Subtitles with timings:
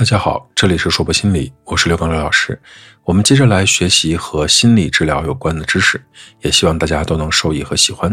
[0.00, 2.58] 大家好，这里是说博心理，我是刘刚刘老师。
[3.04, 6.02] 我们接着来学习和心理治疗有关的知识，
[6.40, 8.10] 也希望大家都能受益和喜欢。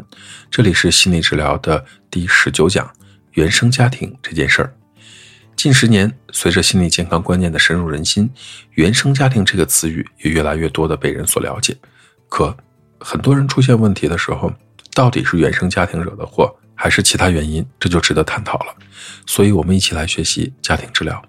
[0.51, 2.91] 这里是心理治疗的第十九讲：
[3.35, 4.75] 原生家庭这件事儿。
[5.55, 8.29] 近十年，随着心理健康观念的深入人心，
[8.71, 11.73] 原生家庭这个词语也越来越多的被人所了解。
[12.27, 12.53] 可
[12.99, 14.51] 很多人出现问题的时候，
[14.93, 17.65] 到底是原生家庭惹的祸，还是其他原因？
[17.79, 18.75] 这就值得探讨了。
[19.25, 21.23] 所以，我们一起来学习家庭治疗。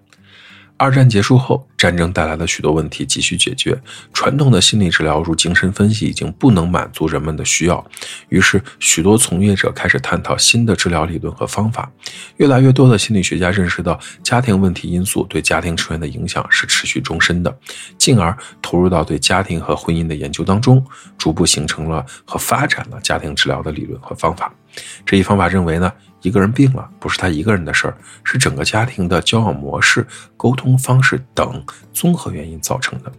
[0.78, 3.76] 二战结束后，战争带来的许多问题急需解决。
[4.12, 7.84] 传统的心理治疗，如精神分析，已经不能满足人们的需要。
[8.28, 11.90] 于是，许多从业者开始探讨新的治疗理论和方法。
[12.36, 17.58] 越来越多的心理学家认识到，家庭问题因素对家庭成员的影响是持续终身的，
[17.98, 20.84] 进而投入到对家庭和婚姻的研究当中，
[21.18, 24.54] 逐步形成了和发展了家庭治疗的理论和方法。
[25.04, 25.92] 这一方法认为呢？
[26.22, 30.04] 一个人病了，不是他一个人的事儿，是整个家庭的交往模式、
[30.36, 33.12] 沟通方式等综合原因造成的。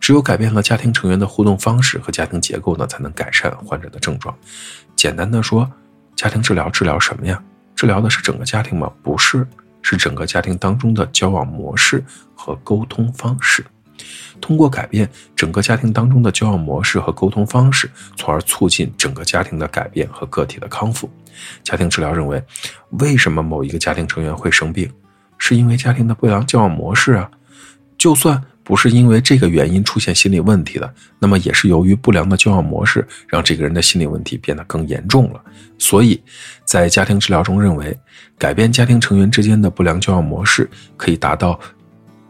[0.00, 4.34] 只有改变了家庭成员的互动方式和家庭结构呢，才能改善患者的症状。
[4.96, 5.70] 简单的说，
[6.16, 7.38] 家庭治疗治疗什么呀？
[7.76, 8.90] 治疗的是整个家庭吗？
[9.02, 9.46] 不是，
[9.82, 12.02] 是整个家庭当中的交往模式
[12.34, 13.62] 和沟通方式。
[14.40, 21.10] 通过改变整个家庭当中的交往模式和沟通方式，从而促进整个家庭的改变和个体的康复。
[21.62, 22.42] 家庭治疗认为，
[22.90, 24.90] 为什么某一个家庭成员会生病，
[25.38, 27.30] 是因为家庭的不良交往模式啊。
[27.96, 35.40] 就算不是因为这个原因出现心理问题的，那么也是由于不良的交往模式让这个人的心理问题变得更严重了。
[35.78, 36.22] 所以，
[36.64, 37.98] 在家庭治疗中认为，
[38.38, 41.58] 改变家庭成员之间的不良交往模式，可以达到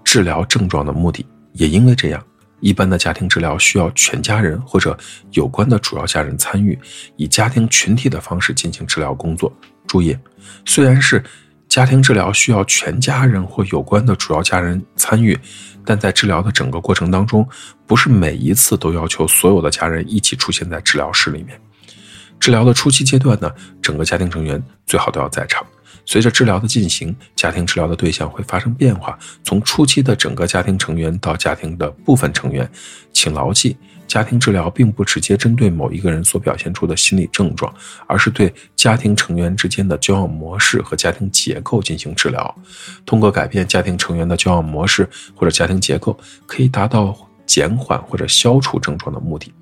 [0.02, 1.26] 治疗症状的目的。
[1.52, 2.24] 也因为这样，
[2.60, 4.96] 一般的家庭治疗需要全家人或者
[5.32, 6.78] 有关的主要家人参与，
[7.16, 9.52] 以家庭群体的方式进行治疗工作。
[9.86, 10.16] 注意，
[10.64, 11.22] 虽然是
[11.68, 15.38] 家庭治疗需要全家人或有关的主要家人参与，
[15.84, 17.46] 但在治疗的整个过程当中，
[17.86, 21.60] 不是每一次都要求所有的家人一起出现在治疗室里面。
[22.40, 23.50] 治疗的初期阶段呢，
[23.82, 25.66] 整个家庭成员最好都要在场。
[26.08, 32.66] 随着治疗的进行，家庭治疗的对象会发生变化，从初期的整个家庭成员到家庭的部分成员。
[33.12, 33.76] 请牢记，
[34.06, 37.70] 家庭治疗并不直接针对某一个人所表现出的心理症状，
[38.06, 42.56] 而是对家庭成员之间的交往模式和家庭结构进行治疗。
[43.04, 47.14] 通过改变家庭成员的交往模式或者家庭结构，可以达到
[47.44, 49.52] 减缓或者消除症状的目的。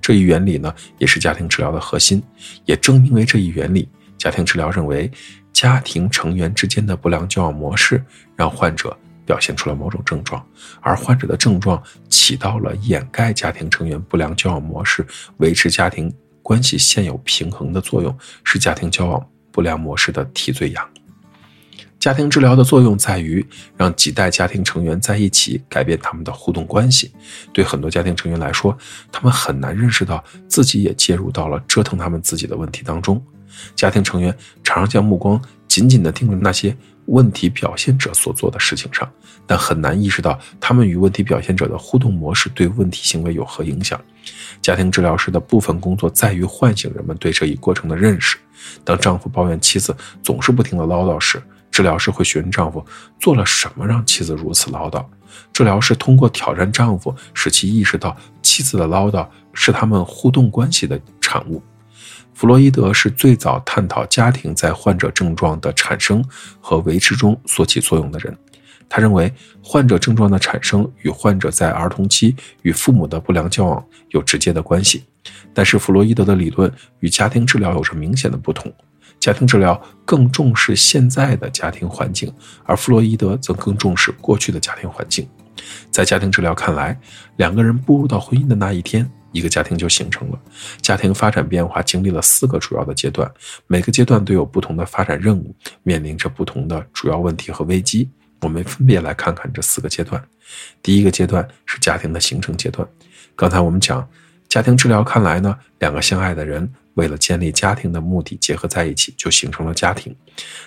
[0.00, 2.20] 这一原理呢，也是家庭治疗的核心。
[2.64, 5.08] 也正因为这一原理，家庭治疗认为。
[5.62, 10.44] 家庭成员之间的不良交往模式，让患者表现出了某种症状，
[10.80, 15.06] 而患者的症状起到了掩盖家庭成员不良交往模式、
[15.36, 16.12] 维持家庭
[16.42, 18.12] 关系现有平衡的作用，
[18.42, 20.90] 是家庭交往不良模式的替罪羊。
[22.00, 23.46] 家庭治疗的作用在于
[23.76, 27.12] 让几代家庭成员在一起，改变他们的互动关系。
[27.52, 28.76] 对很多家庭成员来说，
[29.12, 33.24] 他们很难认识到自己也介入到了折腾他们自己的问题当中。
[33.74, 36.76] 家庭成员常常将目光紧紧地盯着那些
[37.06, 39.10] 问题表现者所做的事情上，
[39.46, 44.00] 但很难意识到他们与问题表现者的互动模式对问题行为有何影响。
[44.60, 48.36] 家庭治疗师的部分工作在于唤醒人们对这一过程的认识。
[48.84, 52.84] 当丈夫抱怨妻子总是不停地唠叨时，治疗师会询问丈夫
[53.18, 55.04] 做了什么让妻子如此唠叨。
[55.52, 61.60] 治疗师通过挑战丈夫，使其意识到妻子的唠叨是他们互动关系的产物。
[62.34, 66.24] 弗洛伊德是最早探讨家庭在患者症状的产生
[66.60, 68.36] 和维持中所起作用的人。
[68.88, 69.32] 他认为，
[69.62, 75.04] 患者症状的产生与患者在儿童期与父母的不良交往有直接的关系。
[75.54, 76.70] 但是，弗洛伊德的理论
[77.00, 78.70] 与家庭治疗有着明显的不同。
[79.18, 82.30] 家庭治疗更重视现在的家庭环境，
[82.64, 85.28] 而弗洛伊德则更重视过去的家庭环境。
[85.90, 86.98] 在家庭治疗看来，
[87.36, 89.08] 两个人步入到婚姻的那一天。
[89.32, 90.38] 一个家庭就形成了，
[90.80, 93.28] 家庭发展变化经历了四个主要的阶段，
[93.66, 98.08] 每个阶段都有不同的发展任务，面临着不同的主要问题和危机。
[98.40, 100.22] 我们分别来看看这四个阶段。
[100.82, 102.86] 第一个阶段是家庭的形成阶段。
[103.34, 104.06] 刚才我们讲，
[104.48, 110.14] 家庭治疗看来呢，两个相爱的人为了建立家庭的目的结合在一起，就形成了家庭。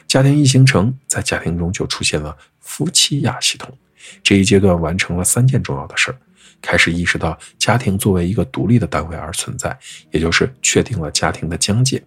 [0.08, 3.78] 家庭一形成，在家庭中就出现了夫妻亚系统。
[4.24, 6.18] 这一阶段完成了三件重要的事儿。
[6.66, 9.78] 开始意识到家庭作为一个独立的单位而存在，
[10.10, 12.04] 也就是确定了家庭的疆界。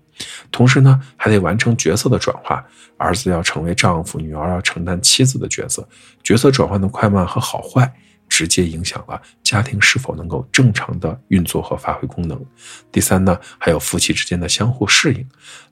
[0.51, 2.65] 同时呢，还得完成角色的转化，
[2.97, 5.89] 儿子要成为丈夫，女儿要承担妻子的角色。
[6.25, 7.89] 角色转换的快慢和好坏，
[8.29, 12.45] 直接影响了家庭是否能够正常的运作和发挥功能。
[12.91, 15.25] 第三呢，还有夫妻之间的相互适应，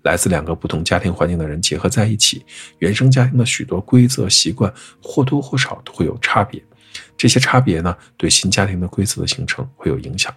[0.03, 2.47] 来自两个不同家庭环境的人结合在一起，
[2.79, 4.73] 原生家庭的许多规则习惯
[5.03, 6.63] 或多或少都会有差别，
[7.17, 10.35] 这些差别呢，对新家庭的规则的形成会有影响。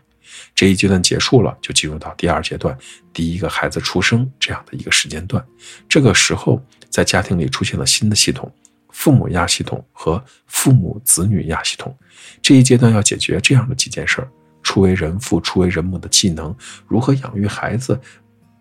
[0.55, 2.77] 这一阶段结束了，就进入到第二阶段，
[3.11, 5.43] 第一个孩子出生这样的一个时间段。
[5.87, 8.51] 这个时候，在家庭里出现了新的系统。
[8.91, 11.95] 父母亚系统和父母子女亚系统，
[12.41, 14.29] 这一阶段要解决这样的几件事儿：
[14.61, 16.53] 初为人父、初为人母的技能，
[16.87, 17.97] 如何养育孩子，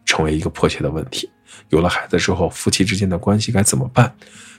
[0.05, 1.29] 成为一个迫切的问题。
[1.71, 4.15] 有了孩子之后，夫妻之间的关系该怎么办？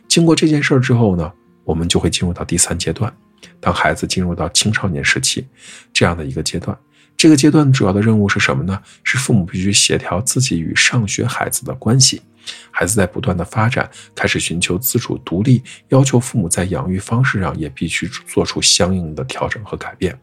[0.08, 1.32] 经过这件事儿之后呢，
[1.64, 3.16] 我们就会进入到第三阶段，
[3.60, 5.48] 当孩子进入到青少年时期
[5.94, 6.78] 这样的一个阶段。
[7.18, 8.82] 这个阶段主要的任务是什么呢？
[9.04, 12.22] 是父母必须协调自己与上学孩子的关系。
[12.72, 20.18] 孩子在不断的发展，开始寻求自主独立，要求父母在养育方式上也必须做出相应的调整和改变。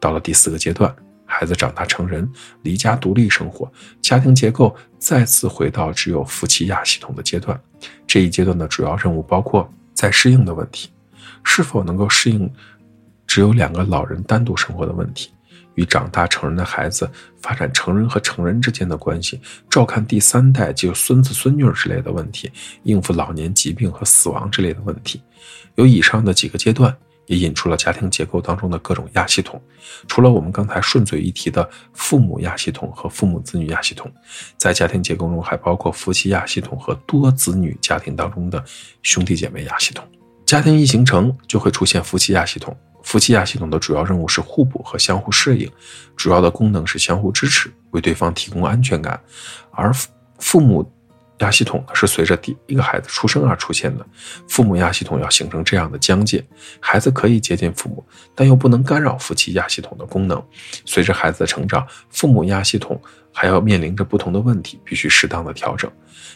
[0.00, 0.94] 到了第四个阶段，
[1.24, 2.28] 孩子长大成人，
[2.62, 3.70] 离家独立生活，
[4.02, 7.58] 家庭结构再次回到只有夫妻亚系统的阶段。
[8.08, 10.90] 这一阶段的主要任务包括在适应的问题，
[11.44, 12.50] 是否能够适应
[13.26, 15.30] 只有两个老人单独生活的问题。
[15.76, 17.08] 与长大成人的孩子
[17.40, 19.40] 发展成人和成人之间的关系，
[19.70, 22.50] 照看第三代就孙子孙女之类的问题，
[22.82, 25.22] 应付老年疾病和死亡之类的问题。
[25.76, 26.94] 有以上的几个阶段，
[27.26, 29.62] 也引出了家庭结构当中的各种亚系统。
[30.08, 34.12] 除了我们刚才顺嘴一提的父母亚系统和父母子女亚系统，
[34.58, 38.62] 在家庭结构中还包括夫妻亚系统和多子女家庭当中的
[39.02, 40.04] 兄弟姐妹亚系统。
[40.50, 42.76] 家庭一形成，就会出现夫妻亚系统。
[43.04, 45.70] 夫妻亚系统的主要任务是互补和相互适应，
[46.16, 49.20] 主要的功能是相互支持，为对方提供安全感。
[49.70, 49.92] 而
[50.40, 50.84] 父母
[51.38, 54.04] 亚系统呢，是随着第一个孩子出生而出现的。
[54.48, 56.44] 父母亚系统要形成这样的疆界，
[56.80, 58.04] 孩子可以接近父母，
[58.34, 60.44] 但又不能干扰夫妻亚系统的功能。
[60.84, 63.00] 随着孩子的成长，父母亚系统
[63.32, 65.88] 还要面临着不同的问题，必须适当的调整。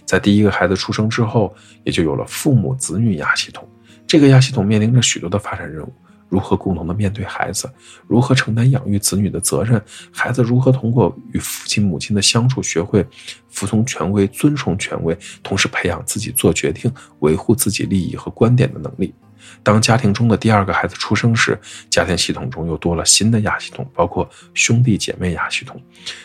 [0.07, 1.53] 在第一个孩子出生之后，
[1.83, 3.69] 也就有了父母子女亚系统，
[4.15, 5.93] 这个亚系统面临着许多的发展任务。
[6.29, 7.69] 如何共同的面对孩子？
[8.07, 9.83] 如何承担养育子女的责任？
[10.13, 13.05] 孩子如何通过与父亲母亲的相处，学会
[13.49, 16.89] 服从权威、尊崇权威，同时培养自己做决定、
[17.19, 19.13] 维护自己利益和观点的能力？
[19.63, 21.59] 当家庭中的第二个孩子出生时，
[21.89, 25.81] 家庭系统中又多了新的亚系统，包括兄弟姐妹亚系统。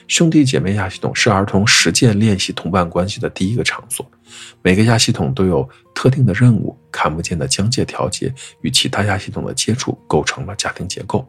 [0.07, 4.05] 兄弟姐妹亚系统是儿童实践练习同伴关系的第一个场所。
[4.61, 11.27] 每个亚系统都有特定的任务，看不见的疆界调节与其他亚系统的接触，构成了家庭结构。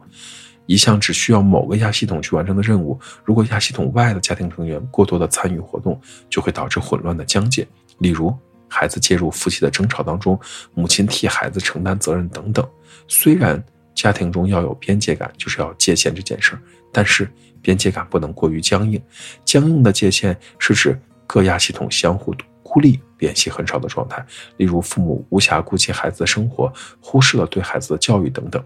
[0.67, 5.99] 一项只需要某个亚系统去完成的任务，如果亚系统外的家庭成员过多的参与活动，
[6.29, 7.67] 就会导致混乱的疆界。
[7.97, 8.33] 例如，
[8.73, 10.39] 孩子介入夫妻的争吵当中，
[10.73, 12.65] 母亲替孩子承担责任等等。
[13.09, 13.61] 虽然
[13.93, 16.61] 家庭中要有边界感，就是要界限这件事儿，
[16.93, 17.29] 但是
[17.61, 19.01] 边界感不能过于僵硬。
[19.43, 20.97] 僵硬的界限是指
[21.27, 22.33] 各亚系统相互。
[22.63, 24.25] 孤立、联系很少的状态，
[24.55, 26.71] 例如父母无暇顾及孩子的生活，
[27.01, 28.63] 忽视了对孩子的教育等等。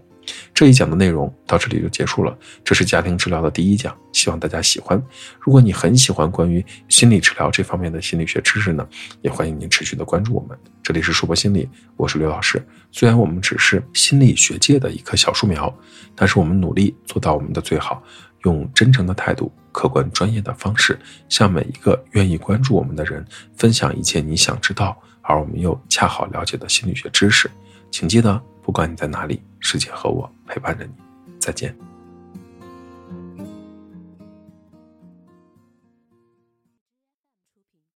[0.54, 2.36] 这一讲的内容到这里就结束了。
[2.64, 5.00] 这是家庭治疗的第一讲，希望大家喜欢。
[5.40, 8.86] 如果你很喜欢关于心理治疗这方面的心理学知识呢，
[9.22, 10.58] 也欢迎您持续的关注我们。
[10.82, 12.64] 这里是说博心理，我是刘老师。
[12.92, 15.72] 虽然我们只是心理学界的一棵小树苗，
[16.14, 18.02] 但是我们努力做到我们的最好。
[18.44, 20.96] 用真诚的态度、客观专业的方式，
[21.28, 23.24] 向每一个愿意关注我们的人
[23.56, 27.50] 分享一切你想知道而我们又恰好了解的心理学知识。
[27.90, 30.90] 请记得，不管你在哪里，世界和我陪伴着你。
[31.38, 31.72] 再见。